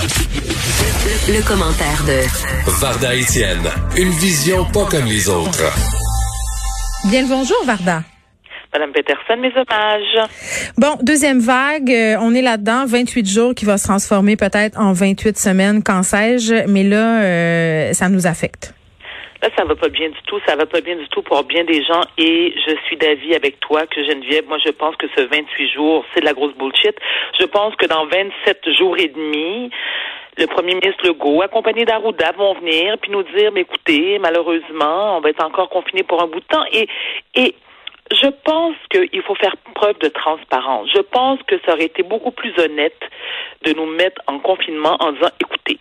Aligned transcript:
Le, 0.00 1.42
commentaire 1.46 2.04
de 2.06 2.22
Varda 2.80 3.16
Etienne, 3.16 3.68
une 3.96 4.10
vision 4.10 4.64
pas 4.66 4.84
comme 4.84 5.06
les 5.06 5.28
autres. 5.28 5.72
Bien 7.10 7.22
le 7.22 7.28
bonjour, 7.28 7.56
Varda. 7.66 8.04
Madame 8.72 8.92
Peterson, 8.92 9.36
mes 9.40 9.50
hommages. 9.50 10.28
Bon, 10.76 10.98
deuxième 11.02 11.40
vague, 11.40 11.90
euh, 11.90 12.16
on 12.20 12.32
est 12.32 12.42
là-dedans, 12.42 12.86
28 12.86 13.28
jours 13.28 13.54
qui 13.56 13.64
va 13.64 13.76
se 13.76 13.88
transformer 13.88 14.36
peut-être 14.36 14.78
en 14.78 14.92
28 14.92 15.36
semaines, 15.36 15.82
qu'en 15.82 16.04
sais-je, 16.04 16.68
mais 16.68 16.84
là, 16.84 17.20
euh, 17.22 17.92
ça 17.92 18.08
nous 18.08 18.28
affecte. 18.28 18.74
Là, 19.42 19.48
ça 19.56 19.64
va 19.64 19.76
pas 19.76 19.88
bien 19.88 20.08
du 20.08 20.20
tout. 20.26 20.40
Ça 20.46 20.56
va 20.56 20.66
pas 20.66 20.80
bien 20.80 20.96
du 20.96 21.08
tout 21.08 21.22
pour 21.22 21.42
bien 21.44 21.64
des 21.64 21.84
gens. 21.84 22.02
Et 22.16 22.54
je 22.66 22.74
suis 22.86 22.96
d'avis 22.96 23.34
avec 23.34 23.60
toi 23.60 23.86
que 23.86 24.02
Geneviève, 24.04 24.46
moi, 24.48 24.58
je 24.64 24.70
pense 24.70 24.96
que 24.96 25.06
ce 25.16 25.22
28 25.22 25.70
jours, 25.70 26.04
c'est 26.12 26.20
de 26.20 26.24
la 26.24 26.34
grosse 26.34 26.54
bullshit. 26.54 26.96
Je 27.38 27.44
pense 27.44 27.74
que 27.76 27.86
dans 27.86 28.06
27 28.06 28.70
jours 28.76 28.96
et 28.98 29.08
demi, 29.08 29.70
le 30.36 30.46
premier 30.46 30.74
ministre 30.74 31.06
Legault, 31.06 31.42
accompagné 31.42 31.84
d'Arruda, 31.84 32.32
vont 32.32 32.54
venir 32.54 32.96
puis 32.98 33.10
nous 33.10 33.22
dire, 33.24 33.52
mais 33.52 33.62
écoutez, 33.62 34.18
malheureusement, 34.18 35.16
on 35.16 35.20
va 35.20 35.30
être 35.30 35.44
encore 35.44 35.68
confiné 35.68 36.02
pour 36.02 36.22
un 36.22 36.26
bout 36.26 36.40
de 36.40 36.46
temps. 36.46 36.64
Et, 36.72 36.88
et 37.34 37.54
je 38.12 38.28
pense 38.44 38.76
qu'il 38.90 39.22
faut 39.22 39.34
faire 39.34 39.56
preuve 39.74 39.98
de 39.98 40.08
transparence. 40.08 40.88
Je 40.94 41.00
pense 41.00 41.40
que 41.42 41.56
ça 41.64 41.74
aurait 41.74 41.84
été 41.86 42.02
beaucoup 42.02 42.30
plus 42.30 42.52
honnête 42.58 43.00
de 43.64 43.72
nous 43.72 43.86
mettre 43.86 44.20
en 44.26 44.38
confinement 44.38 44.96
en 45.00 45.12
disant, 45.12 45.30
écoutez, 45.40 45.77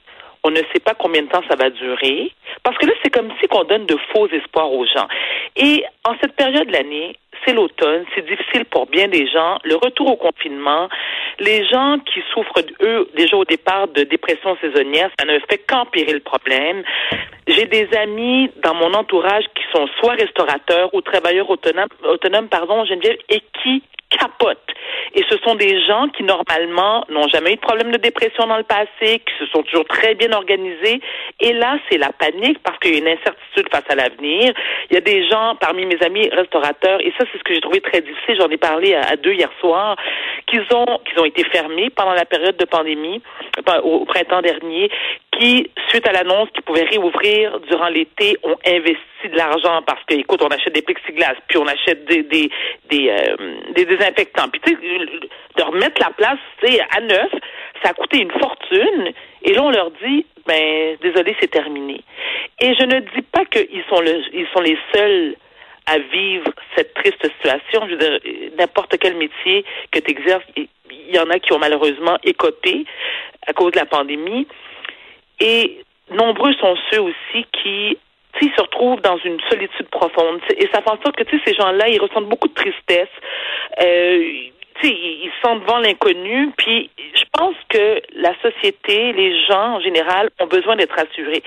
on 0.47 0.51
ne 0.51 0.61
sait 0.71 0.79
pas 0.79 0.93
combien 0.93 1.23
de 1.23 1.27
temps 1.27 1.43
ça 1.49 1.57
va 1.57 1.69
durer. 1.69 2.31
Parce 2.63 2.77
que 2.77 2.85
là, 2.85 2.93
c'est 3.03 3.13
comme 3.13 3.29
si 3.41 3.47
qu'on 3.47 3.65
donne 3.65 3.85
de 3.85 3.97
faux 4.13 4.27
espoirs 4.29 4.71
aux 4.71 4.85
gens. 4.85 5.07
Et 5.57 5.83
en 6.05 6.15
cette 6.21 6.35
période 6.37 6.67
de 6.67 6.71
l'année, 6.71 7.17
c'est 7.45 7.53
l'automne, 7.53 8.05
c'est 8.15 8.25
difficile 8.25 8.65
pour 8.65 8.87
bien 8.87 9.07
des 9.07 9.27
gens. 9.27 9.57
Le 9.63 9.75
retour 9.75 10.11
au 10.11 10.15
confinement, 10.15 10.89
les 11.39 11.65
gens 11.65 11.99
qui 11.99 12.21
souffrent, 12.33 12.61
eux, 12.81 13.09
déjà 13.15 13.37
au 13.37 13.45
départ 13.45 13.87
de 13.89 14.03
dépression 14.03 14.57
saisonnière, 14.61 15.09
ça 15.19 15.25
ne 15.25 15.39
fait 15.49 15.59
qu'empirer 15.67 16.13
le 16.13 16.19
problème. 16.19 16.83
J'ai 17.47 17.65
des 17.65 17.87
amis 17.97 18.49
dans 18.63 18.73
mon 18.73 18.93
entourage 18.93 19.45
qui 19.55 19.63
sont 19.73 19.87
soit 19.99 20.13
restaurateurs 20.13 20.93
ou 20.93 21.01
travailleurs 21.01 21.49
autonomes, 21.49 21.89
autonomes 22.03 22.49
pardon, 22.49 22.85
Geneviève, 22.85 23.17
et 23.29 23.41
qui 23.63 23.83
capotent. 24.09 24.57
Et 25.13 25.23
ce 25.29 25.37
sont 25.39 25.55
des 25.55 25.81
gens 25.85 26.07
qui, 26.09 26.23
normalement, 26.23 27.05
n'ont 27.09 27.27
jamais 27.27 27.53
eu 27.53 27.55
de 27.55 27.61
problème 27.61 27.91
de 27.91 27.97
dépression 27.97 28.45
dans 28.47 28.57
le 28.57 28.63
passé, 28.63 29.19
qui 29.19 29.33
se 29.39 29.45
sont 29.47 29.63
toujours 29.63 29.85
très 29.85 30.15
bien 30.15 30.31
organisés. 30.31 31.01
Et 31.39 31.53
là, 31.53 31.77
c'est 31.89 31.97
la 31.97 32.11
panique 32.11 32.59
parce 32.63 32.77
qu'il 32.79 32.93
y 32.93 32.95
a 32.95 32.99
une 32.99 33.07
incertitude 33.07 33.69
face 33.71 33.83
à 33.89 33.95
l'avenir. 33.95 34.53
Il 34.89 34.93
y 34.93 34.97
a 34.97 35.01
des 35.01 35.27
gens 35.27 35.55
parmi 35.59 35.85
mes 35.85 36.01
amis 36.03 36.29
restaurateurs, 36.29 36.99
et 37.01 37.13
ça, 37.17 37.25
c'est 37.31 37.37
ce 37.37 37.43
que 37.43 37.53
j'ai 37.53 37.61
trouvé 37.61 37.81
très 37.81 38.01
difficile. 38.01 38.37
J'en 38.39 38.49
ai 38.49 38.57
parlé 38.57 38.95
à, 38.95 39.15
deux 39.15 39.33
hier 39.33 39.49
soir, 39.59 39.95
qu'ils 40.47 40.65
ont, 40.71 40.99
qu'ils 41.05 41.19
ont 41.19 41.25
été 41.25 41.43
fermés 41.45 41.89
pendant 41.89 42.13
la 42.13 42.25
période 42.25 42.57
de 42.57 42.65
pandémie, 42.65 43.21
au 43.83 44.05
printemps 44.05 44.41
dernier, 44.41 44.89
qui, 45.31 45.69
suite 45.89 46.07
à 46.07 46.11
l'annonce 46.11 46.49
qu'ils 46.51 46.63
pouvaient 46.63 46.85
réouvrir 46.85 47.59
durant 47.69 47.89
l'été, 47.89 48.37
ont 48.43 48.57
investi 48.65 49.29
de 49.29 49.35
l'argent 49.35 49.81
parce 49.85 50.03
que, 50.05 50.15
écoute, 50.15 50.41
on 50.41 50.47
achète 50.47 50.73
des 50.73 50.81
plexiglas, 50.81 51.35
puis 51.47 51.57
on 51.57 51.67
achète 51.67 52.05
des 52.05 52.23
des 52.23 52.49
des, 52.89 53.09
euh, 53.09 53.35
désinfectants. 53.73 54.49
Puis 54.49 54.61
tu 54.61 54.71
sais, 54.71 54.77
de 55.57 55.63
remettre 55.63 56.01
la 56.01 56.11
place, 56.11 56.39
tu 56.61 56.67
sais, 56.67 56.81
à 56.95 57.01
neuf, 57.01 57.31
ça 57.83 57.89
a 57.89 57.93
coûté 57.93 58.19
une 58.19 58.31
fortune. 58.31 59.11
Et 59.43 59.53
là, 59.53 59.63
on 59.63 59.71
leur 59.71 59.91
dit, 60.03 60.25
ben, 60.45 60.97
désolé, 61.01 61.35
c'est 61.39 61.51
terminé. 61.51 62.01
Et 62.59 62.73
je 62.73 62.83
ne 62.83 62.99
dis 62.99 63.21
pas 63.21 63.45
qu'ils 63.45 63.83
sont 63.89 63.99
le, 64.01 64.21
ils 64.33 64.47
sont 64.53 64.61
les 64.61 64.77
seuls 64.93 65.35
à 65.87 65.97
vivre 65.97 66.51
cette 66.75 66.93
triste 66.93 67.21
situation. 67.23 67.87
Je 67.87 67.95
veux 67.95 67.97
dire, 67.97 68.19
n'importe 68.57 68.97
quel 68.99 69.15
métier 69.15 69.65
que 69.91 69.99
tu 69.99 70.11
exerces, 70.11 70.45
il 70.55 70.67
y 71.15 71.19
en 71.19 71.29
a 71.29 71.39
qui 71.39 71.53
ont 71.53 71.59
malheureusement 71.59 72.17
écopé 72.23 72.85
à 73.47 73.53
cause 73.53 73.71
de 73.71 73.79
la 73.79 73.85
pandémie. 73.85 74.47
Et 75.39 75.79
nombreux 76.11 76.53
sont 76.55 76.75
ceux 76.91 77.01
aussi 77.01 77.45
qui 77.53 77.97
se 78.39 78.61
retrouvent 78.61 79.01
dans 79.01 79.17
une 79.17 79.39
solitude 79.49 79.87
profonde. 79.89 80.39
Et 80.57 80.67
ça 80.73 80.81
fait 80.81 80.91
en 80.91 81.01
sorte 81.01 81.15
que 81.15 81.23
ces 81.45 81.53
gens-là, 81.55 81.89
ils 81.89 81.99
ressentent 81.99 82.29
beaucoup 82.29 82.47
de 82.47 82.53
tristesse. 82.53 83.09
Euh, 83.81 84.49
ils 84.83 85.31
sont 85.43 85.57
devant 85.57 85.79
l'inconnu, 85.79 86.51
puis 86.57 86.89
je 86.97 87.23
pense 87.33 87.55
que 87.69 88.01
la 88.15 88.33
société, 88.41 89.13
les 89.13 89.45
gens 89.45 89.75
en 89.75 89.81
général, 89.81 90.29
ont 90.39 90.47
besoin 90.47 90.75
d'être 90.75 90.95
rassurés. 90.95 91.43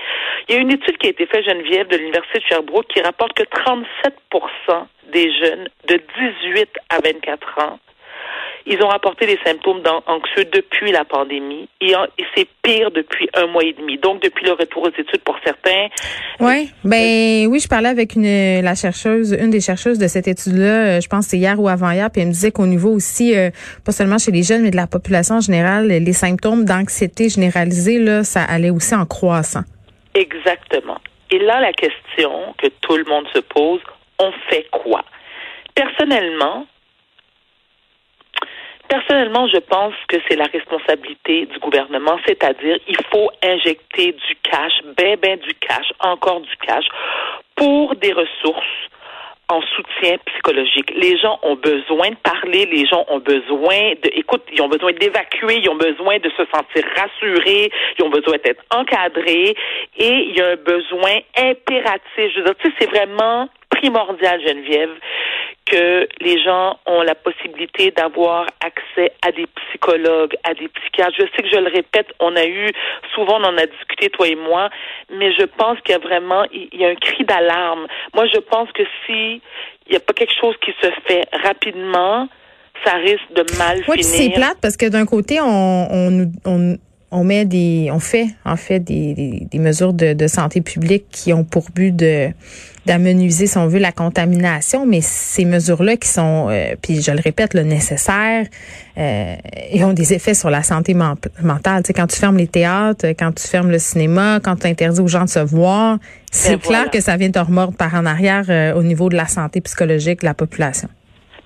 Il 0.47 0.55
y 0.55 0.57
a 0.57 0.61
une 0.61 0.71
étude 0.71 0.97
qui 0.97 1.07
a 1.07 1.09
été 1.11 1.25
faite, 1.25 1.45
Geneviève, 1.45 1.87
de 1.87 1.97
l'Université 1.97 2.39
de 2.39 2.45
Sherbrooke, 2.45 2.87
qui 2.87 3.01
rapporte 3.01 3.33
que 3.33 3.43
37% 3.43 4.85
des 5.11 5.31
jeunes 5.39 5.67
de 5.87 6.01
18 6.43 6.69
à 6.89 6.99
24 6.99 7.59
ans 7.59 7.79
ils 8.65 8.81
ont 8.83 8.87
rapporté 8.87 9.25
des 9.25 9.39
symptômes 9.45 9.81
anxieux 10.07 10.45
depuis 10.45 10.91
la 10.91 11.05
pandémie 11.05 11.67
et, 11.79 11.93
c'est 12.35 12.47
pire 12.61 12.91
depuis 12.91 13.27
un 13.33 13.47
mois 13.47 13.63
et 13.63 13.73
demi. 13.73 13.97
Donc 13.97 14.21
depuis 14.21 14.45
le 14.45 14.53
retour 14.53 14.83
aux 14.83 14.89
études 14.89 15.21
pour 15.23 15.37
certains. 15.43 15.87
Oui, 16.39 16.69
ben 16.83 17.47
oui, 17.47 17.59
je 17.59 17.67
parlais 17.67 17.89
avec 17.89 18.15
une 18.15 18.61
la 18.61 18.75
chercheuse, 18.75 19.33
une 19.33 19.49
des 19.49 19.61
chercheuses 19.61 19.97
de 19.97 20.07
cette 20.07 20.27
étude-là, 20.27 20.97
euh, 20.97 21.01
je 21.01 21.07
pense 21.07 21.27
c'est 21.27 21.37
hier 21.37 21.59
ou 21.59 21.67
avant-hier, 21.67 22.09
puis 22.11 22.21
elle 22.21 22.27
me 22.27 22.33
disait 22.33 22.51
qu'au 22.51 22.67
niveau 22.67 22.89
aussi, 22.89 23.35
euh, 23.35 23.49
pas 23.85 23.91
seulement 23.91 24.17
chez 24.17 24.31
les 24.31 24.43
jeunes, 24.43 24.63
mais 24.63 24.71
de 24.71 24.75
la 24.75 24.87
population 24.87 25.35
en 25.35 25.41
général, 25.41 25.87
les 25.87 26.13
symptômes 26.13 26.65
d'anxiété 26.65 27.29
généralisée, 27.29 27.99
là, 27.99 28.23
ça 28.23 28.43
allait 28.43 28.69
aussi 28.69 28.95
en 28.95 29.05
croissant. 29.05 29.63
Exactement. 30.13 30.97
Et 31.31 31.39
là, 31.39 31.61
la 31.61 31.71
question 31.71 32.53
que 32.57 32.67
tout 32.81 32.97
le 32.97 33.05
monde 33.05 33.25
se 33.33 33.39
pose, 33.39 33.79
on 34.19 34.31
fait 34.49 34.67
quoi? 34.71 35.03
Personnellement, 35.75 36.67
Personnellement, 38.91 39.47
je 39.47 39.59
pense 39.59 39.93
que 40.09 40.17
c'est 40.27 40.35
la 40.35 40.47
responsabilité 40.51 41.45
du 41.45 41.59
gouvernement, 41.59 42.19
c'est-à-dire 42.27 42.77
il 42.89 42.97
faut 43.09 43.31
injecter 43.41 44.11
du 44.11 44.35
cash, 44.43 44.73
ben 44.97 45.15
ben 45.15 45.39
du 45.39 45.53
cash, 45.53 45.93
encore 46.01 46.41
du 46.41 46.53
cash, 46.57 46.83
pour 47.55 47.95
des 47.95 48.11
ressources 48.11 48.89
en 49.47 49.61
soutien 49.61 50.17
psychologique. 50.25 50.91
Les 50.93 51.17
gens 51.17 51.39
ont 51.43 51.55
besoin 51.55 52.09
de 52.09 52.17
parler, 52.17 52.65
les 52.65 52.85
gens 52.85 53.05
ont 53.07 53.19
besoin 53.19 53.93
de, 54.03 54.09
écoute, 54.11 54.43
ils 54.51 54.61
ont 54.61 54.67
besoin 54.67 54.91
d'évacuer, 54.91 55.59
ils 55.63 55.69
ont 55.69 55.75
besoin 55.75 56.17
de 56.19 56.29
se 56.29 56.43
sentir 56.53 56.83
rassurés, 56.97 57.71
ils 57.97 58.03
ont 58.03 58.09
besoin 58.09 58.35
d'être 58.43 58.63
encadrés 58.75 59.55
et 59.97 60.13
il 60.27 60.35
y 60.35 60.41
a 60.41 60.49
un 60.49 60.55
besoin 60.57 61.15
impératif. 61.37 62.27
Je 62.35 62.39
veux 62.39 62.43
dire, 62.43 62.55
tu 62.61 62.67
sais, 62.67 62.75
c'est 62.77 62.89
vraiment 62.89 63.47
primordial, 63.69 64.41
Geneviève, 64.45 64.91
que 65.65 66.07
les 66.19 66.41
gens 66.43 66.79
ont 66.85 67.01
la 67.01 67.15
possibilité 67.15 67.91
d'avoir 67.91 68.47
accès 68.59 69.13
à 69.21 69.31
des 69.31 69.45
psychologues, 69.47 70.35
à 70.43 70.53
des 70.53 70.67
psychiatres. 70.67 71.15
Je 71.17 71.25
sais 71.35 71.43
que 71.43 71.49
je 71.49 71.59
le 71.59 71.71
répète, 71.71 72.07
on 72.19 72.35
a 72.35 72.45
eu, 72.45 72.67
souvent 73.13 73.39
on 73.39 73.45
en 73.45 73.57
a 73.57 73.65
discuté, 73.65 74.09
toi 74.09 74.27
et 74.27 74.35
moi, 74.35 74.69
mais 75.09 75.33
je 75.33 75.45
pense 75.45 75.79
qu'il 75.81 75.93
y 75.93 75.95
a 75.95 75.99
vraiment, 75.99 76.43
il 76.51 76.79
y 76.79 76.85
a 76.85 76.89
un 76.89 76.95
cri 76.95 77.23
d'alarme. 77.23 77.87
Moi, 78.13 78.25
je 78.33 78.39
pense 78.39 78.71
que 78.71 78.83
si 79.05 79.41
il 79.87 79.91
n'y 79.91 79.97
a 79.97 79.99
pas 79.99 80.13
quelque 80.13 80.33
chose 80.39 80.55
qui 80.63 80.71
se 80.81 80.89
fait 81.07 81.23
rapidement, 81.43 82.27
ça 82.85 82.93
risque 82.95 83.31
de 83.33 83.45
mal 83.57 83.83
oui, 83.87 84.03
finir. 84.03 84.03
c'est 84.03 84.29
plate 84.29 84.57
parce 84.61 84.77
que 84.77 84.87
d'un 84.87 85.05
côté, 85.05 85.39
on, 85.41 85.87
on, 85.91 86.31
on 86.45 86.77
on 87.11 87.25
met 87.25 87.45
des, 87.45 87.89
on 87.91 87.99
fait 87.99 88.27
en 88.45 88.55
fait 88.55 88.79
des, 88.79 89.13
des, 89.13 89.47
des 89.51 89.59
mesures 89.59 89.93
de, 89.93 90.13
de, 90.13 90.27
santé 90.27 90.61
publique 90.61 91.05
qui 91.11 91.33
ont 91.33 91.43
pour 91.43 91.69
but 91.73 91.93
de 91.93 92.29
d'amenuiser, 92.85 93.45
si 93.45 93.57
on 93.59 93.67
veut, 93.67 93.77
la 93.77 93.91
contamination, 93.91 94.87
mais 94.87 95.01
ces 95.01 95.45
mesures-là 95.45 95.97
qui 95.97 96.07
sont, 96.07 96.47
euh, 96.49 96.73
puis 96.81 97.01
je 97.01 97.11
le 97.11 97.19
répète, 97.19 97.53
le 97.53 97.61
nécessaire, 97.61 98.47
euh, 98.97 99.35
et 99.69 99.83
ont 99.83 99.93
des 99.93 100.13
effets 100.13 100.33
sur 100.33 100.49
la 100.49 100.63
santé 100.63 100.95
mentale. 100.95 101.83
Tu 101.83 101.87
sais, 101.87 101.93
quand 101.93 102.07
tu 102.07 102.17
fermes 102.17 102.37
les 102.37 102.47
théâtres, 102.47 103.05
quand 103.09 103.33
tu 103.33 103.47
fermes 103.47 103.69
le 103.69 103.77
cinéma, 103.77 104.39
quand 104.43 104.55
tu 104.55 104.67
interdis 104.67 104.99
aux 104.99 105.07
gens 105.07 105.25
de 105.25 105.29
se 105.29 105.39
voir, 105.39 105.99
c'est 106.31 106.57
ben 106.57 106.59
clair 106.59 106.89
que 106.89 107.01
ça 107.01 107.17
vient 107.17 107.29
te 107.29 107.37
remordre 107.37 107.77
par 107.77 107.93
en 107.93 108.05
arrière 108.07 108.45
euh, 108.49 108.73
au 108.73 108.81
niveau 108.81 109.09
de 109.09 109.15
la 109.15 109.27
santé 109.27 109.61
psychologique 109.61 110.21
de 110.21 110.25
la 110.25 110.33
population. 110.33 110.89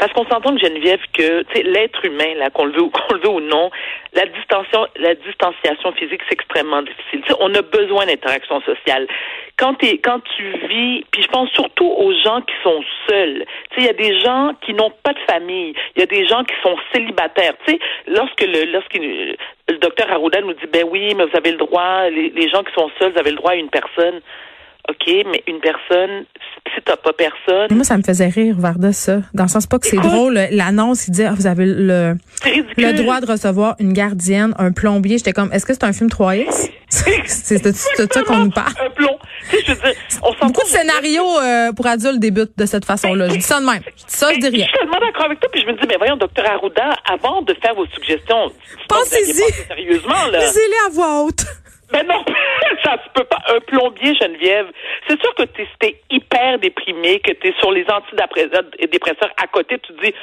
Parce 0.06 0.14
qu'on 0.14 0.32
s'entend, 0.32 0.56
Geneviève, 0.56 1.00
que 1.14 1.44
l'être 1.64 2.06
humain, 2.06 2.36
là, 2.38 2.52
qu'on 2.52 2.66
le 2.66 2.74
veut, 2.74 2.90
qu'on 2.94 3.16
le 3.16 3.22
veut 3.22 3.30
ou 3.30 3.40
non, 3.40 3.72
la 4.14 4.26
distanciation, 4.28 5.92
physique, 5.94 6.22
c'est 6.30 6.34
extrêmement 6.34 6.84
difficile. 6.84 7.24
on 7.40 7.52
a 7.56 7.64
besoin 7.64 8.06
d'interaction 8.06 8.62
sociale. 8.62 9.08
Quand, 9.58 9.74
tu 9.74 10.44
vis, 10.68 11.04
puis 11.10 11.24
je 11.24 11.28
pense 11.30 11.50
surtout 11.54 11.88
aux 11.88 12.14
gens 12.24 12.42
qui 12.42 12.54
sont 12.62 12.84
seuls. 13.10 13.46
Il 13.80 13.86
y 13.86 13.90
a 13.90 13.94
des 13.94 14.20
gens 14.20 14.52
qui 14.62 14.76
n'ont 14.76 14.92
pas 15.02 15.14
de 15.14 15.20
famille. 15.28 15.74
Il 15.96 16.02
y 16.02 16.04
a 16.04 16.06
des 16.06 16.28
gens 16.28 16.44
qui 16.44 16.54
sont 16.62 16.78
célibataires. 16.94 17.54
sais, 17.68 17.80
lorsque 18.06 18.42
le, 18.42 18.72
lorsque 18.72 18.94
le 19.00 19.78
docteur 19.80 20.12
Arruda 20.12 20.40
nous 20.42 20.54
dit, 20.54 20.68
ben 20.72 20.86
oui, 20.88 21.16
mais 21.16 21.26
vous 21.26 21.36
avez 21.36 21.50
le 21.50 21.58
droit, 21.58 22.10
les, 22.12 22.30
les 22.30 22.48
gens 22.50 22.62
qui 22.62 22.74
sont 22.74 22.92
seuls, 23.00 23.12
vous 23.14 23.20
avez 23.20 23.32
le 23.32 23.38
droit 23.38 23.54
à 23.54 23.56
une 23.56 23.72
personne. 23.72 24.22
OK, 24.88 25.08
mais 25.32 25.42
une 25.48 25.60
personne, 25.62 26.26
si 26.74 26.82
t'as 26.84 26.96
pas 26.96 27.14
personne. 27.14 27.76
Moi, 27.76 27.84
ça 27.84 27.98
me 27.98 28.04
faisait 28.04 28.28
rire, 28.28 28.56
Varda, 28.58 28.94
ça. 28.94 29.22
Dans 29.34 29.44
le 29.46 29.50
sens 29.50 29.66
pas 29.66 29.80
que 29.80 29.88
c'est 29.88 29.98
drôle. 29.98 30.40
L'annonce, 30.52 31.08
il 31.08 31.12
dit, 31.12 31.24
ah, 31.24 31.34
vous 31.36 31.48
avez 31.48 31.66
le, 31.66 32.16
le 32.78 32.92
droit 32.94 33.20
de 33.20 33.26
recevoir 33.26 33.76
une 33.80 33.94
gardienne, 33.94 34.54
un 34.60 34.72
plombier. 34.72 35.18
J'étais 35.18 35.34
comme, 35.34 35.52
est-ce 35.52 35.66
que 35.66 35.74
c'est 35.74 35.86
un 35.86 35.94
film 35.94 36.10
3X? 36.10 36.70
c'est 37.26 37.64
de 37.66 37.72
ça 37.74 38.24
qu'on 38.24 38.38
nous 38.38 38.52
parle. 38.52 38.74
Un 38.80 38.90
plomb. 38.92 39.18
Tu 39.50 39.58
sais, 39.58 39.64
je 39.66 39.72
veux 39.74 39.78
dire, 39.80 39.94
On 40.22 40.34
s'en 40.34 40.48
Beaucoup 40.48 40.64
de 40.64 40.68
scénarios 40.68 41.40
euh, 41.40 41.72
pour 41.74 41.88
adultes 41.88 42.20
débutent 42.20 42.58
de 42.58 42.66
cette 42.66 42.86
façon-là. 42.86 43.30
Je 43.30 43.36
dis 43.36 43.42
ça 43.42 43.60
de 43.60 43.66
même. 43.66 43.82
Je 43.86 44.04
dis 44.04 44.04
ça, 44.08 44.32
je 44.34 44.40
dis 44.40 44.50
rien. 44.50 44.66
Je 44.66 44.70
suis 44.70 44.80
tellement 44.80 45.00
d'accord 45.00 45.26
avec 45.26 45.40
toi, 45.40 45.50
puis 45.52 45.62
je 45.62 45.68
me 45.68 45.74
dis, 45.74 45.88
mais 45.90 45.98
voyons, 45.98 46.16
docteur 46.16 46.46
Arruda, 46.50 46.96
avant 47.12 47.42
de 47.42 47.56
faire 47.62 47.74
vos 47.74 47.88
suggestions, 47.88 48.52
pensez-y. 48.88 49.52
Sérieusement, 49.68 50.28
là. 50.32 50.40
Lisez-les 50.46 50.88
à 50.88 50.90
voix 50.94 51.24
haute. 51.24 51.44
Ben 51.92 52.06
non, 52.08 52.24
ça 52.84 52.98
se 53.04 53.10
peut 53.14 53.24
pas. 53.26 53.40
Un 53.48 53.60
plombier, 53.60 54.16
Geneviève, 54.16 54.72
c'est 55.08 55.22
sûr 55.22 55.34
que 55.36 55.44
tu 55.44 55.68
es 55.82 56.02
hyper 56.10 56.60
déprimé, 56.60 57.20
que 57.20 57.32
tu 57.34 57.48
es 57.48 57.54
sur 57.60 57.72
les 57.72 57.86
antidépresseurs 57.90 59.32
à 59.38 59.48
côté, 59.48 59.78
tu 59.80 59.94
te 59.94 60.02
dis, 60.02 60.14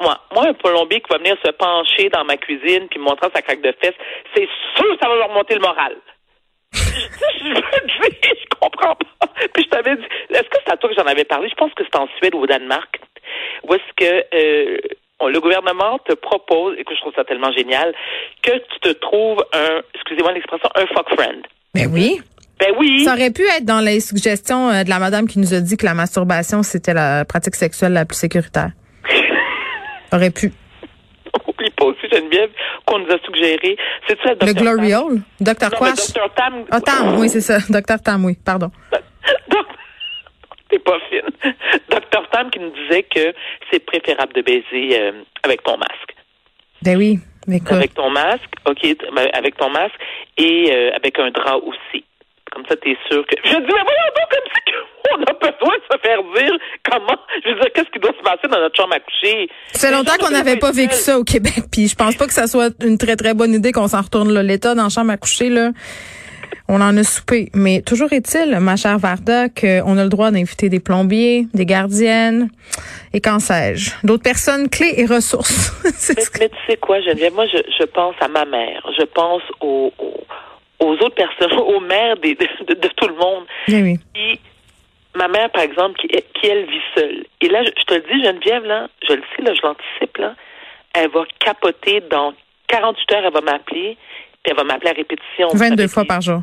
moi, 0.00 0.20
moi, 0.32 0.48
un 0.48 0.54
plombier 0.54 1.00
qui 1.00 1.10
va 1.10 1.18
venir 1.18 1.36
se 1.44 1.50
pencher 1.52 2.10
dans 2.10 2.24
ma 2.24 2.36
cuisine 2.36 2.86
puis 2.88 2.98
me 2.98 3.04
montrer 3.04 3.28
sa 3.34 3.42
craque 3.42 3.62
de 3.62 3.74
fesses, 3.80 3.94
c'est 4.34 4.48
sûr 4.76 4.94
que 4.94 4.98
ça 5.00 5.08
va 5.08 5.16
leur 5.16 5.30
monter 5.30 5.54
le 5.54 5.60
moral. 5.60 5.96
je, 6.72 6.80
je, 6.80 8.10
je 8.22 8.58
comprends 8.60 8.94
pas. 8.94 9.26
Puis 9.54 9.64
je 9.64 9.68
t'avais 9.70 9.96
dit, 9.96 10.04
est-ce 10.30 10.42
que 10.42 10.58
c'est 10.64 10.72
à 10.72 10.76
toi 10.76 10.90
que 10.90 10.96
j'en 10.96 11.06
avais 11.06 11.24
parlé? 11.24 11.48
Je 11.48 11.54
pense 11.54 11.72
que 11.72 11.82
c'est 11.84 11.98
en 11.98 12.08
Suède 12.18 12.34
ou 12.34 12.40
au 12.40 12.46
Danemark. 12.46 13.00
Où 13.64 13.74
est-ce 13.74 13.92
que 13.96 14.24
euh, 14.34 14.78
le 15.24 15.40
gouvernement 15.40 15.98
te 16.06 16.14
propose, 16.14 16.76
et 16.78 16.84
que 16.84 16.94
je 16.94 17.00
trouve 17.00 17.14
ça 17.14 17.24
tellement 17.24 17.52
génial, 17.52 17.94
que 18.42 18.52
tu 18.52 18.80
te 18.80 18.92
trouves 18.92 19.44
un, 19.52 19.80
excusez-moi 19.94 20.32
l'expression, 20.32 20.68
un 20.74 20.86
fuck 20.94 21.08
friend. 21.14 21.42
Ben 21.74 21.88
oui. 21.92 22.20
Ben 22.58 22.72
oui. 22.78 23.04
Ça 23.04 23.12
aurait 23.14 23.30
pu 23.30 23.42
être 23.42 23.64
dans 23.64 23.80
les 23.80 24.00
suggestions 24.00 24.70
euh, 24.70 24.82
de 24.82 24.88
la 24.88 24.98
madame 24.98 25.26
qui 25.26 25.38
nous 25.38 25.52
a 25.52 25.60
dit 25.60 25.76
que 25.76 25.84
la 25.84 25.94
masturbation, 25.94 26.62
c'était 26.62 26.94
la 26.94 27.24
pratique 27.24 27.54
sexuelle 27.54 27.92
la 27.92 28.06
plus 28.06 28.16
sécuritaire. 28.16 28.70
aurait 30.12 30.30
pu. 30.30 30.52
Oublie 31.46 31.70
pas 31.70 31.84
aussi, 31.86 32.08
Geneviève, 32.10 32.50
qu'on 32.86 32.98
nous 32.98 33.10
a 33.10 33.18
suggéré. 33.24 33.76
C'est 34.08 34.18
ça, 34.22 34.32
Le 34.40 34.52
Glory 34.54 34.94
Hole? 34.94 35.20
Dr. 35.40 35.70
Quash? 35.70 36.12
Dr. 36.14 36.34
Tam. 36.34 36.64
Ah, 36.70 36.80
Tam, 36.80 37.18
oui, 37.18 37.28
c'est 37.28 37.42
ça. 37.42 37.58
Dr. 37.68 38.00
Tam, 38.02 38.24
oui, 38.24 38.38
pardon. 38.42 38.70
T'es 40.76 40.82
pas 40.82 40.98
fine. 41.08 41.30
Dr. 41.88 42.28
Tam 42.30 42.50
qui 42.50 42.58
nous 42.58 42.70
disait 42.70 43.04
que 43.04 43.32
c'est 43.70 43.80
préférable 43.80 44.34
de 44.34 44.42
baiser 44.42 45.00
euh, 45.00 45.22
avec 45.42 45.62
ton 45.62 45.78
masque. 45.78 46.14
Ben 46.82 46.98
oui, 46.98 47.18
mais 47.46 47.60
quoi? 47.60 47.78
Avec 47.78 47.94
ton 47.94 48.10
masque, 48.10 48.52
OK, 48.68 48.82
ben, 49.14 49.28
avec 49.32 49.56
ton 49.56 49.70
masque 49.70 49.94
et 50.36 50.70
euh, 50.70 50.90
avec 50.94 51.18
un 51.18 51.30
drap 51.30 51.56
aussi. 51.56 52.04
Comme 52.52 52.64
ça, 52.68 52.76
t'es 52.76 52.94
sûr 53.10 53.24
que. 53.26 53.36
Je 53.42 53.48
dis, 53.48 53.56
mais 53.56 53.64
voyons 53.64 54.12
donc, 54.16 54.30
comme 54.30 54.50
ça 54.52 54.60
qu'on 55.08 55.22
a 55.22 55.50
besoin 55.50 55.76
de 55.76 55.82
se 55.90 55.98
faire 56.02 56.18
dire 56.34 56.58
comment. 56.90 57.18
Je 57.42 57.48
veux 57.50 57.60
dire, 57.60 57.72
qu'est-ce 57.74 57.90
qui 57.90 57.98
doit 57.98 58.12
se 58.12 58.22
passer 58.22 58.48
dans 58.50 58.60
notre 58.60 58.76
chambre 58.76 58.94
à 58.94 59.00
coucher? 59.00 59.48
Ça 59.72 59.88
fait 59.88 59.94
longtemps 59.94 60.16
qu'on 60.20 60.30
n'avait 60.30 60.56
pas 60.56 60.72
vécu 60.72 60.94
ça 60.94 61.18
au 61.18 61.24
Québec, 61.24 61.64
puis 61.72 61.88
je 61.88 61.94
pense 61.94 62.16
pas 62.16 62.26
que 62.26 62.34
ça 62.34 62.46
soit 62.46 62.74
une 62.84 62.98
très, 62.98 63.16
très 63.16 63.32
bonne 63.32 63.54
idée 63.54 63.72
qu'on 63.72 63.88
s'en 63.88 64.02
retourne 64.02 64.30
là. 64.30 64.42
L'État 64.42 64.74
dans 64.74 64.84
la 64.84 64.88
chambre 64.90 65.12
à 65.12 65.16
coucher, 65.16 65.48
là. 65.48 65.70
On 66.68 66.80
en 66.80 66.96
a 66.96 67.04
soupé. 67.04 67.48
Mais 67.54 67.80
toujours 67.82 68.12
est-il, 68.12 68.58
ma 68.58 68.76
chère 68.76 68.98
Varda, 68.98 69.48
qu'on 69.48 69.98
a 69.98 70.02
le 70.02 70.08
droit 70.08 70.30
d'inviter 70.30 70.68
des 70.68 70.80
plombiers, 70.80 71.46
des 71.54 71.66
gardiennes 71.66 72.48
et 73.12 73.20
qu'en 73.20 73.38
sais-je, 73.38 73.92
d'autres 74.04 74.22
personnes 74.22 74.68
clés 74.68 74.94
et 74.96 75.06
ressources. 75.06 75.72
mais, 75.84 76.24
mais, 76.40 76.48
tu 76.48 76.56
sais 76.66 76.76
quoi, 76.76 77.00
Geneviève, 77.00 77.34
moi, 77.34 77.46
je, 77.46 77.58
je, 77.78 77.84
pense 77.84 78.14
à 78.20 78.28
ma 78.28 78.44
mère. 78.44 78.84
Je 78.98 79.04
pense 79.04 79.42
aux, 79.60 79.92
aux, 79.98 80.24
aux 80.80 80.92
autres 80.94 81.14
personnes, 81.14 81.52
aux 81.58 81.80
mères 81.80 82.16
des, 82.16 82.34
de, 82.34 82.46
de, 82.66 82.74
de, 82.74 82.88
tout 82.88 83.08
le 83.08 83.14
monde. 83.14 83.44
Oui, 83.68 83.82
oui. 83.82 83.98
Qui, 84.14 84.40
ma 85.14 85.28
mère, 85.28 85.50
par 85.50 85.62
exemple, 85.62 85.98
qui, 86.00 86.08
qui, 86.08 86.46
elle 86.46 86.66
vit 86.66 86.82
seule. 86.96 87.24
Et 87.40 87.48
là, 87.48 87.62
je, 87.62 87.70
je 87.78 87.84
te 87.84 87.94
le 87.94 88.00
dis, 88.00 88.24
Geneviève, 88.24 88.64
là, 88.64 88.88
je 89.08 89.14
le 89.14 89.22
sais, 89.34 89.42
là, 89.42 89.54
je 89.54 89.62
l'anticipe, 89.62 90.16
là, 90.18 90.34
elle 90.94 91.10
va 91.10 91.24
capoter 91.38 92.02
dans 92.10 92.34
48 92.68 93.12
heures, 93.12 93.22
elle 93.26 93.32
va 93.32 93.40
m'appeler, 93.40 93.96
puis 94.42 94.50
elle 94.50 94.56
va 94.56 94.64
m'appeler 94.64 94.90
à 94.90 94.94
répétition. 94.94 95.48
22 95.54 95.86
fois 95.86 96.04
par 96.04 96.20
jour 96.20 96.42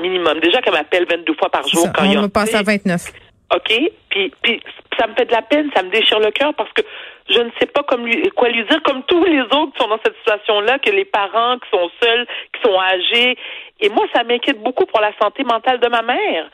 minimum. 0.00 0.40
Déjà 0.40 0.60
qu'elle 0.60 0.74
m'appelle 0.74 1.06
22 1.08 1.34
fois 1.34 1.50
par 1.50 1.66
jour 1.66 1.82
ça, 1.82 1.92
quand 1.94 2.04
on 2.04 2.06
il 2.06 2.14
y 2.14 2.16
a 2.16 2.22
me 2.22 2.28
passe 2.28 2.54
à 2.54 2.62
29. 2.62 3.12
OK? 3.54 3.72
Puis, 4.10 4.32
puis 4.42 4.60
ça 4.98 5.06
me 5.06 5.14
fait 5.14 5.24
de 5.24 5.32
la 5.32 5.42
peine, 5.42 5.70
ça 5.74 5.82
me 5.82 5.90
déchire 5.90 6.20
le 6.20 6.30
cœur 6.30 6.54
parce 6.54 6.72
que 6.72 6.82
je 7.30 7.40
ne 7.40 7.50
sais 7.58 7.66
pas 7.66 7.82
comme 7.82 8.06
lui, 8.06 8.28
quoi 8.30 8.48
lui 8.48 8.64
dire, 8.64 8.82
comme 8.82 9.02
tous 9.04 9.24
les 9.24 9.40
autres 9.40 9.72
qui 9.72 9.82
sont 9.82 9.88
dans 9.88 10.00
cette 10.04 10.16
situation-là, 10.18 10.78
que 10.78 10.90
les 10.90 11.04
parents 11.04 11.58
qui 11.58 11.68
sont 11.70 11.90
seuls, 12.02 12.26
qui 12.54 12.62
sont 12.62 12.78
âgés. 12.78 13.36
Et 13.80 13.88
moi, 13.90 14.06
ça 14.14 14.24
m'inquiète 14.24 14.62
beaucoup 14.62 14.86
pour 14.86 15.00
la 15.00 15.12
santé 15.20 15.44
mentale 15.44 15.80
de 15.80 15.88
ma 15.88 16.02
mère 16.02 16.50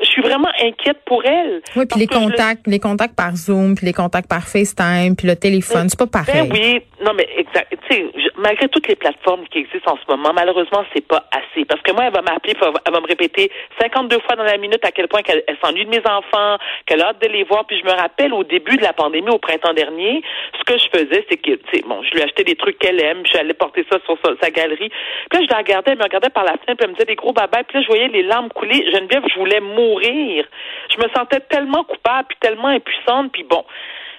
je 0.00 0.06
suis 0.06 0.22
vraiment 0.22 0.50
inquiète 0.60 0.98
pour 1.04 1.24
elle. 1.24 1.62
Oui, 1.74 1.86
puis 1.86 2.00
les 2.00 2.06
contacts, 2.06 2.66
le... 2.66 2.72
les 2.72 2.80
contacts 2.80 3.16
par 3.16 3.34
Zoom, 3.36 3.74
puis 3.74 3.86
les 3.86 3.92
contacts 3.92 4.28
par 4.28 4.46
FaceTime, 4.48 5.16
puis 5.16 5.26
le 5.26 5.36
téléphone, 5.36 5.88
c'est 5.88 5.98
pas 5.98 6.06
pareil. 6.06 6.48
Ben 6.48 6.52
oui, 6.52 6.82
non 7.04 7.12
mais 7.14 7.28
exact. 7.36 7.74
Tu 7.88 7.94
sais, 7.94 8.04
malgré 8.36 8.68
toutes 8.68 8.88
les 8.88 8.96
plateformes 8.96 9.46
qui 9.48 9.58
existent 9.58 9.92
en 9.92 9.96
ce 9.96 10.10
moment, 10.10 10.32
malheureusement, 10.34 10.84
c'est 10.94 11.06
pas 11.06 11.24
assez. 11.32 11.64
Parce 11.64 11.80
que 11.82 11.92
moi, 11.92 12.04
elle 12.06 12.12
va 12.12 12.22
m'appeler, 12.22 12.54
elle 12.60 12.92
va 12.92 13.00
me 13.00 13.06
répéter 13.06 13.50
52 13.80 14.18
fois 14.20 14.36
dans 14.36 14.44
la 14.44 14.56
minute 14.58 14.84
à 14.84 14.90
quel 14.90 15.08
point 15.08 15.20
elle, 15.26 15.42
elle 15.46 15.56
s'ennuie 15.62 15.84
de 15.84 15.90
mes 15.90 16.02
enfants, 16.06 16.58
qu'elle 16.86 17.02
a 17.02 17.08
hâte 17.08 17.22
de 17.22 17.28
les 17.28 17.44
voir. 17.44 17.66
Puis 17.66 17.78
je 17.78 17.84
me 17.84 17.92
rappelle 17.92 18.32
au 18.32 18.44
début 18.44 18.76
de 18.76 18.82
la 18.82 18.92
pandémie, 18.92 19.30
au 19.30 19.38
printemps 19.38 19.74
dernier, 19.74 20.22
ce 20.58 20.64
que 20.64 20.78
je 20.78 20.88
faisais, 20.90 21.24
c'est 21.28 21.36
que, 21.36 21.52
tu 21.52 21.64
sais, 21.72 21.82
bon, 21.86 22.02
je 22.02 22.14
lui 22.14 22.22
achetais 22.22 22.44
des 22.44 22.56
trucs 22.56 22.78
qu'elle 22.78 23.02
aime, 23.02 23.22
je 23.24 23.30
suis 23.30 23.38
allée 23.38 23.54
porter 23.54 23.84
ça 23.90 23.98
sur 24.04 24.16
sa, 24.24 24.32
sa, 24.40 24.50
galerie. 24.50 24.90
Puis 25.30 25.40
là, 25.40 25.46
je 25.46 25.50
la 25.50 25.58
regardais, 25.58 25.92
elle 25.92 25.98
me 25.98 26.04
regardait 26.04 26.30
par 26.30 26.44
la 26.44 26.52
fenêtre, 26.52 26.76
puis 26.76 26.84
elle 26.84 26.90
me 26.90 26.94
disait 26.94 27.06
des 27.06 27.16
gros 27.16 27.32
babas. 27.32 27.64
Puis 27.64 27.78
là, 27.78 27.82
je 27.82 27.88
voyais 27.88 28.08
les 28.08 28.22
larmes 28.22 28.48
couler. 28.50 28.84
Geneviève, 28.92 29.22
je 29.32 29.38
voulais 29.38 29.60
mourir. 29.76 30.44
Je 30.90 30.96
me 31.02 31.08
sentais 31.14 31.40
tellement 31.40 31.84
coupable, 31.84 32.28
puis 32.28 32.38
tellement 32.40 32.68
impuissante, 32.68 33.32
puis 33.32 33.44
bon, 33.44 33.64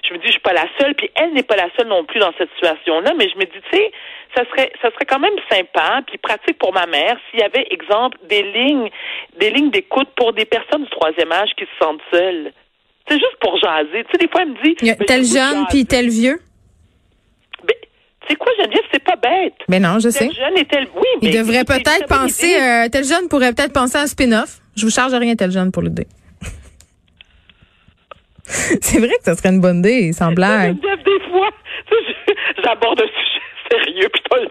je 0.06 0.14
me 0.14 0.18
dis, 0.18 0.26
je 0.26 0.32
suis 0.32 0.40
pas 0.40 0.52
la 0.52 0.66
seule, 0.78 0.94
puis 0.94 1.10
elle 1.16 1.32
n'est 1.34 1.42
pas 1.42 1.56
la 1.56 1.68
seule 1.76 1.88
non 1.88 2.04
plus 2.04 2.20
dans 2.20 2.32
cette 2.38 2.50
situation-là, 2.54 3.12
mais 3.18 3.28
je 3.28 3.36
me 3.36 3.44
dis, 3.44 3.60
tu 3.70 3.76
sais, 3.76 3.92
ça 4.36 4.44
serait, 4.50 4.70
ça 4.80 4.90
serait 4.92 5.04
quand 5.04 5.18
même 5.18 5.38
sympa, 5.50 6.00
puis 6.06 6.18
pratique 6.18 6.58
pour 6.58 6.72
ma 6.72 6.86
mère, 6.86 7.16
s'il 7.30 7.40
y 7.40 7.42
avait, 7.42 7.66
exemple, 7.70 8.16
des 8.24 8.42
lignes, 8.42 8.90
des 9.36 9.50
lignes 9.50 9.70
d'écoute 9.70 10.08
pour 10.16 10.32
des 10.32 10.44
personnes 10.44 10.84
du 10.84 10.90
troisième 10.90 11.32
âge 11.32 11.50
qui 11.56 11.64
se 11.64 11.84
sentent 11.84 12.02
seules. 12.12 12.52
C'est 13.08 13.18
juste 13.18 13.36
pour 13.40 13.58
jaser. 13.58 14.04
Tu 14.04 14.10
sais, 14.12 14.18
des 14.18 14.28
fois, 14.28 14.42
elle 14.42 14.50
me 14.50 14.62
dit... 14.62 14.74
Tel 15.06 15.24
jeune, 15.24 15.66
puis 15.70 15.86
tel 15.86 16.08
vieux? 16.08 16.38
Ben, 17.64 17.76
c'est 18.28 18.36
quoi, 18.36 18.52
Geneviève? 18.58 18.84
Bête. 19.42 19.54
Mais 19.68 19.80
non, 19.80 19.98
je 19.98 20.08
sais. 20.08 20.28
Tel 20.28 20.34
jeune 20.34 20.58
et 20.58 20.64
tel... 20.64 20.86
Oui, 20.94 21.06
Il 21.22 21.32
devrait 21.32 21.64
peut-être 21.64 22.06
penser... 22.06 22.54
Euh, 22.54 22.88
tel 22.88 23.04
jeune 23.04 23.28
pourrait 23.28 23.52
peut-être 23.52 23.72
penser 23.72 23.96
à 23.96 24.02
un 24.02 24.06
spin-off. 24.06 24.60
Je 24.76 24.84
vous 24.84 24.92
charge 24.92 25.14
rien, 25.14 25.34
tel 25.34 25.50
jeune, 25.50 25.72
pour 25.72 25.82
l'idée. 25.82 26.06
c'est 28.44 28.98
vrai 28.98 29.12
que 29.18 29.24
ça 29.24 29.34
serait 29.34 29.50
une 29.50 29.60
bonne 29.60 29.78
idée, 29.78 30.12
sans 30.12 30.32
blague. 30.32 30.76
Des 30.76 31.20
fois, 31.30 31.48
j'aborde 32.64 33.00
un 33.00 33.06
sujet 33.06 33.40
sérieux, 33.70 34.08
puis 34.12 34.22
pas 34.30 34.38
le 34.38 34.48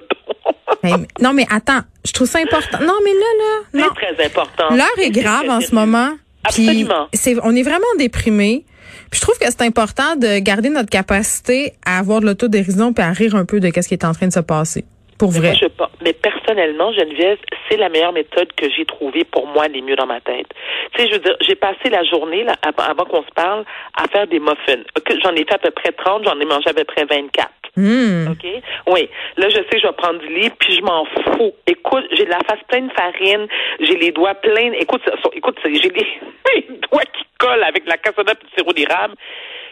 mais, 0.83 0.91
non, 1.21 1.33
mais 1.33 1.45
attends, 1.49 1.81
je 2.05 2.11
trouve 2.11 2.27
ça 2.27 2.39
important. 2.39 2.79
Non, 2.81 2.97
mais 3.03 3.13
là, 3.13 3.63
là. 3.73 3.89
C'est 3.95 4.13
très 4.13 4.25
important. 4.25 4.75
L'heure 4.75 4.99
est 4.99 5.09
grave 5.09 5.49
en 5.49 5.61
ce 5.61 5.73
moment. 5.73 6.11
Absolument. 6.43 7.07
Puis 7.11 7.35
on 7.43 7.55
est 7.55 7.63
vraiment 7.63 7.85
déprimé. 7.97 8.65
Puis 9.11 9.19
je 9.19 9.21
trouve 9.21 9.37
que 9.39 9.45
c'est 9.45 9.61
important 9.61 10.15
de 10.15 10.39
garder 10.39 10.69
notre 10.69 10.89
capacité 10.89 11.73
à 11.85 11.99
avoir 11.99 12.21
de 12.21 12.25
l'autodérision 12.25 12.93
puis 12.93 13.03
à 13.03 13.11
rire 13.11 13.35
un 13.35 13.45
peu 13.45 13.59
de 13.59 13.67
ce 13.67 13.87
qui 13.87 13.93
est 13.93 14.05
en 14.05 14.13
train 14.13 14.27
de 14.27 14.33
se 14.33 14.39
passer. 14.39 14.85
Pour 15.17 15.31
mais 15.31 15.39
vrai. 15.39 15.47
Moi, 15.49 15.57
je, 15.61 16.03
mais 16.03 16.13
personnellement, 16.13 16.93
Geneviève, 16.93 17.39
c'est 17.67 17.77
la 17.77 17.89
meilleure 17.89 18.13
méthode 18.13 18.53
que 18.53 18.69
j'ai 18.69 18.85
trouvée 18.85 19.23
pour 19.23 19.47
moi, 19.47 19.67
les 19.67 19.81
mieux 19.81 19.95
dans 19.95 20.05
ma 20.05 20.21
tête. 20.21 20.47
Tu 20.93 21.01
sais, 21.01 21.09
je 21.09 21.13
veux 21.13 21.19
dire, 21.19 21.35
j'ai 21.41 21.55
passé 21.55 21.89
la 21.89 22.03
journée, 22.03 22.43
là, 22.43 22.53
avant 22.77 23.05
qu'on 23.05 23.23
se 23.23 23.31
parle, 23.35 23.65
à 23.95 24.07
faire 24.07 24.27
des 24.27 24.39
muffins. 24.39 24.83
J'en 25.23 25.33
ai 25.33 25.45
fait 25.45 25.55
à 25.55 25.57
peu 25.57 25.71
près 25.71 25.91
30, 25.91 26.23
j'en 26.23 26.39
ai 26.39 26.45
mangé 26.45 26.69
à 26.69 26.73
peu 26.73 26.83
près 26.83 27.05
24. 27.05 27.49
Mmh. 27.77 28.31
OK? 28.31 28.45
Oui. 28.87 29.09
Là, 29.37 29.49
je 29.49 29.55
sais 29.55 29.79
je 29.79 29.87
vais 29.87 29.93
prendre 29.93 30.19
du 30.19 30.27
lit, 30.27 30.49
puis 30.59 30.73
je 30.73 30.81
m'en 30.81 31.05
fous. 31.05 31.53
Écoute, 31.67 32.05
j'ai 32.11 32.25
la 32.25 32.39
face 32.39 32.59
pleine 32.67 32.87
de 32.87 32.93
farine, 32.93 33.47
j'ai 33.79 33.95
les 33.95 34.11
doigts 34.11 34.35
pleins. 34.35 34.71
Écoute, 34.79 35.03
écoute, 35.33 35.59
j'ai 35.63 35.71
les, 35.71 35.89
les 36.55 36.67
doigts 36.91 37.05
qui 37.13 37.23
collent 37.37 37.63
avec 37.63 37.87
la 37.87 37.97
cassonade 37.97 38.37
et 38.41 38.45
le 38.45 38.57
sirop 38.57 38.73
d'érable. 38.73 39.15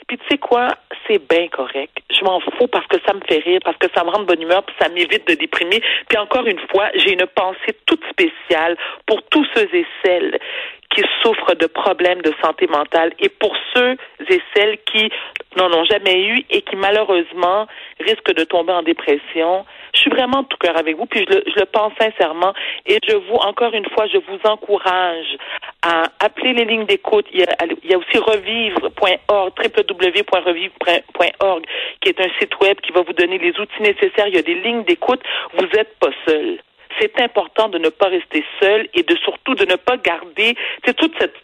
Puis 0.08 0.20
tu 0.20 0.26
sais 0.30 0.38
quoi, 0.38 0.68
c'est 1.08 1.20
bien 1.28 1.48
correct. 1.48 1.98
Je 2.12 2.24
m'en 2.24 2.40
fous 2.40 2.68
parce 2.68 2.86
que 2.88 2.98
ça 3.08 3.14
me 3.14 3.22
fait 3.28 3.40
rire, 3.40 3.60
parce 3.66 3.78
que 3.78 3.88
ça 3.96 4.04
me 4.04 4.12
rend 4.12 4.20
de 4.20 4.26
bonne 4.26 4.42
humeur, 4.42 4.64
puis 4.64 4.76
ça 4.80 4.88
m'évite 4.90 5.28
de 5.28 5.34
déprimer. 5.34 5.82
Puis 6.08 6.18
encore 6.18 6.46
une 6.46 6.60
fois, 6.72 6.90
j'ai 6.94 7.14
une 7.14 7.26
pensée 7.34 7.76
toute 7.88 8.04
spéciale 8.12 8.78
pour 9.08 9.24
tous 9.24 9.46
ceux 9.56 9.68
et 9.74 9.86
celles 10.04 10.40
qui 10.94 11.04
souffrent 11.22 11.56
de 11.56 11.68
problèmes 11.68 12.22
de 12.22 12.34
santé 12.42 12.68
mentale 12.68 13.14
et 13.20 13.30
pour 13.30 13.56
ceux 13.74 13.96
et 14.30 14.42
celles 14.56 14.78
qui 14.86 15.10
n'en 15.58 15.72
ont 15.72 15.86
jamais 15.86 16.28
eu 16.28 16.44
et 16.50 16.62
qui 16.62 16.76
malheureusement 16.76 17.68
risquent 18.00 18.34
de 18.34 18.44
tomber 18.44 18.74
en 18.74 18.84
dépression. 18.84 19.66
Je 19.94 20.02
suis 20.02 20.10
vraiment 20.10 20.44
de 20.44 20.48
tout 20.48 20.58
cœur 20.58 20.78
avec 20.78 20.98
vous, 20.98 21.06
puis 21.06 21.26
je 21.30 21.60
le, 21.60 21.66
pense 21.66 21.94
sincèrement. 22.00 22.54
Et 22.86 23.00
je 23.08 23.16
vous, 23.16 23.36
encore 23.36 23.74
une 23.74 23.88
fois, 23.90 24.08
je 24.08 24.18
vous 24.18 24.40
encourage 24.44 25.38
à 25.82 26.04
appeler 26.20 26.54
les 26.54 26.66
lignes 26.66 26.86
d'écoute. 26.86 27.26
Il, 27.34 27.46
il, 27.84 27.90
y 27.90 27.94
a 27.94 27.98
aussi 27.98 28.18
revivre.org, 28.18 29.54
www.revivre.org, 29.58 31.66
qui 32.02 32.10
est 32.10 32.20
un 32.20 32.30
site 32.40 32.60
web 32.62 32.80
qui 32.82 32.92
va 32.92 33.02
vous 33.02 33.14
donner 33.14 33.38
les 33.38 33.58
outils 33.60 33.82
nécessaires. 33.82 34.28
Il 34.28 34.36
y 34.36 34.40
a 34.40 34.44
des 34.44 34.56
lignes 34.56 34.84
d'écoute. 34.84 35.22
Vous 35.54 35.66
n'êtes 35.74 35.98
pas 36.00 36.12
seul 36.28 36.60
c'est 37.00 37.20
important 37.22 37.70
de 37.70 37.78
ne 37.78 37.90
pas 37.90 38.08
rester 38.08 38.44
seul 38.62 38.88
et 38.94 39.04
de 39.04 39.16
surtout 39.18 39.56
de 39.56 39.66
ne 39.66 39.76
pas 39.76 39.98
garder 39.98 40.56
toute 40.98 41.14
cette, 41.20 41.36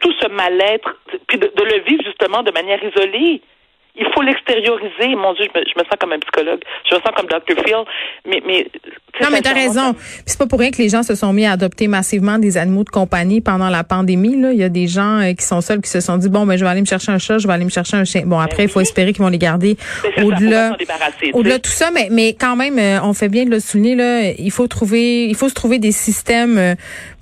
tout 0.00 0.12
ce 0.20 0.28
mal-être, 0.28 0.98
puis 1.26 1.38
de, 1.38 1.50
de, 1.54 1.64
le 1.64 1.80
vivre 1.82 2.02
justement 2.04 2.42
de 2.42 2.50
manière 2.52 2.82
isolée. 2.82 3.42
Il 3.96 4.06
faut 4.14 4.22
l'extérioriser. 4.22 5.14
Mon 5.16 5.34
Dieu, 5.34 5.46
je 5.52 5.58
me, 5.58 5.64
je 5.64 5.78
me, 5.78 5.84
sens 5.84 5.96
comme 5.98 6.12
un 6.12 6.18
psychologue. 6.18 6.60
Je 6.88 6.94
me 6.94 7.00
sens 7.00 7.10
comme 7.16 7.26
Dr. 7.26 7.62
Phil. 7.64 7.84
Mais, 8.26 8.42
mais 8.46 8.66
non, 9.20 9.28
mais 9.32 9.40
t'as 9.40 9.52
raison. 9.52 9.94
C'est 10.26 10.38
pas 10.38 10.46
pour 10.46 10.60
rien 10.60 10.70
que 10.70 10.78
les 10.78 10.88
gens 10.88 11.02
se 11.02 11.14
sont 11.14 11.32
mis 11.32 11.44
à 11.44 11.52
adopter 11.52 11.88
massivement 11.88 12.38
des 12.38 12.56
animaux 12.56 12.84
de 12.84 12.90
compagnie 12.90 13.40
pendant 13.40 13.68
la 13.68 13.84
pandémie. 13.84 14.40
Là. 14.40 14.52
Il 14.52 14.58
y 14.58 14.64
a 14.64 14.68
des 14.68 14.86
gens 14.86 15.20
euh, 15.20 15.32
qui 15.32 15.44
sont 15.44 15.60
seuls 15.60 15.80
qui 15.80 15.90
se 15.90 16.00
sont 16.00 16.16
dit 16.16 16.28
bon, 16.28 16.46
ben 16.46 16.56
je 16.56 16.64
vais 16.64 16.70
aller 16.70 16.80
me 16.80 16.86
chercher 16.86 17.12
un 17.12 17.18
chat, 17.18 17.38
je 17.38 17.46
vais 17.46 17.52
aller 17.52 17.64
me 17.64 17.70
chercher 17.70 17.96
un 17.96 18.04
chien. 18.04 18.22
Bon, 18.24 18.36
ben 18.36 18.44
après, 18.44 18.64
il 18.64 18.68
faut 18.68 18.80
espérer 18.80 19.12
qu'ils 19.12 19.22
vont 19.22 19.28
les 19.28 19.38
garder 19.38 19.76
au-delà, 20.22 20.76
au-delà 21.32 21.58
de 21.58 21.62
tout 21.62 21.70
ça. 21.70 21.90
Mais, 21.90 22.08
mais 22.10 22.34
quand 22.34 22.56
même, 22.56 22.78
euh, 22.78 23.02
on 23.02 23.12
fait 23.12 23.28
bien 23.28 23.44
de 23.44 23.50
le 23.50 23.60
souligner. 23.60 23.94
Là, 23.96 24.30
il 24.38 24.50
faut 24.50 24.68
trouver, 24.68 25.26
il 25.26 25.34
faut 25.34 25.48
se 25.48 25.54
trouver 25.54 25.78
des 25.78 25.92
systèmes 25.92 26.58
euh, 26.58 26.74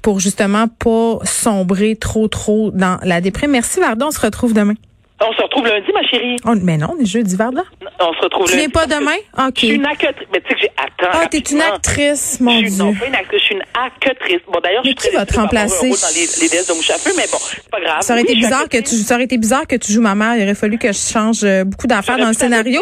pour 0.02 0.20
justement 0.20 0.66
pas 0.68 1.18
sombrer 1.24 1.96
trop, 1.96 2.28
trop 2.28 2.70
dans 2.70 2.98
la 3.02 3.20
déprime. 3.20 3.52
Merci 3.52 3.80
Vardon, 3.80 4.06
on 4.08 4.10
se 4.10 4.20
retrouve 4.20 4.52
demain. 4.52 4.74
On 5.20 5.32
se 5.32 5.42
retrouve 5.42 5.66
lundi, 5.66 5.90
ma 5.92 6.02
chérie. 6.08 6.36
mais 6.62 6.76
non, 6.76 6.94
on 6.96 7.02
est 7.02 7.06
jeudi, 7.06 7.34
Varda. 7.34 7.62
On 8.00 8.12
se 8.12 8.20
retrouve 8.20 8.46
tu 8.46 8.52
lundi. 8.56 8.66
Tu 8.66 8.70
viens 8.70 8.80
pas 8.82 8.86
demain? 8.86 9.16
OK. 9.48 9.54
Je 9.56 9.66
suis 9.66 9.74
une 9.74 9.86
actrice. 9.86 10.14
Mais 10.32 10.40
tu 10.40 10.48
sais 10.48 10.54
que 10.54 10.60
j'ai. 10.60 10.70
Attends. 10.76 11.10
Ah, 11.12 11.26
t'es 11.28 11.38
une 11.38 11.60
actrice, 11.60 12.40
mon 12.40 12.52
je 12.52 12.56
suis, 12.66 12.70
Dieu. 12.70 12.84
Non, 12.84 12.94
pas 12.94 13.06
une 13.06 13.14
actrice. 13.14 13.40
Je 13.40 13.44
suis 13.46 13.54
une 13.56 13.62
actrice. 13.74 14.40
Bon, 14.46 14.60
d'ailleurs, 14.62 14.82
je 14.84 14.88
suis 14.90 14.94
qui 14.96 15.10
va 15.16 15.26
te 15.26 15.34
remplacer? 15.34 15.88
dans 15.90 15.96
les, 16.14 16.48
les 16.48 16.64
de 16.64 16.72
mouche 16.74 16.90
à 16.90 16.98
feu, 16.98 17.10
mais 17.16 17.24
bon, 17.32 17.38
c'est 17.40 17.68
pas 17.68 17.80
grave. 17.80 18.00
Ça 18.02 18.12
aurait, 18.12 18.22
oui, 18.22 18.30
été 18.30 18.36
bizarre 18.40 18.68
que 18.68 18.78
tu, 18.78 18.94
ça 18.94 19.14
aurait 19.14 19.24
été 19.24 19.38
bizarre 19.38 19.66
que 19.66 19.76
tu 19.76 19.92
joues 19.92 20.02
ma 20.02 20.14
mère. 20.14 20.36
Il 20.36 20.42
aurait 20.44 20.54
fallu 20.54 20.78
que 20.78 20.88
je 20.92 20.98
change 20.98 21.42
euh, 21.42 21.64
beaucoup 21.64 21.86
d'affaires 21.88 22.18
dans 22.18 22.28
le 22.28 22.34
scénario. 22.34 22.80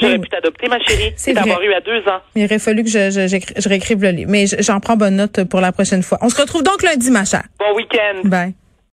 J'aurais 0.00 0.18
pu 0.18 0.28
t'adopter, 0.28 0.68
ma 0.68 0.80
chérie. 0.80 1.12
C'est 1.16 1.34
d'avoir 1.34 1.62
eu 1.62 1.72
à 1.72 1.80
deux 1.80 2.00
ans. 2.08 2.20
Il 2.34 2.44
aurait 2.44 2.58
fallu 2.58 2.82
que 2.82 2.90
je, 2.90 3.10
je, 3.10 3.28
je, 3.28 3.36
je 3.60 3.68
réécrive 3.68 4.02
le 4.02 4.10
livre. 4.10 4.30
Mais 4.30 4.46
j'en 4.46 4.80
prends 4.80 4.96
bonne 4.96 5.16
note 5.16 5.44
pour 5.44 5.60
la 5.60 5.72
prochaine 5.72 6.02
fois. 6.02 6.18
On 6.22 6.28
se 6.30 6.40
retrouve 6.40 6.62
donc 6.62 6.82
lundi, 6.82 7.10
ma 7.10 7.24
chère. 7.24 7.44
Bon 7.58 7.76
week-end. 7.76 8.22
Bye. 8.24 8.54